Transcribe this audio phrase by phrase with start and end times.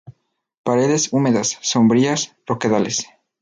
[0.63, 3.05] Paredes húmedas, sombrías, roquedales.